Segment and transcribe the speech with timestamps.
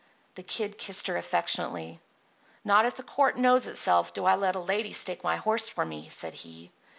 [0.33, 2.01] The Kid kissed her affectionately.
[2.65, 5.85] "Not if the court knows itself do I let a lady stake my horse for
[5.85, 6.71] me," said he.